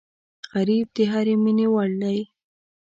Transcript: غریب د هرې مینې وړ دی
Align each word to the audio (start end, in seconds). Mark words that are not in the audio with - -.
غریب 0.53 0.87
د 0.95 0.97
هرې 1.11 1.35
مینې 1.43 1.67
وړ 1.73 1.89
دی 2.01 2.19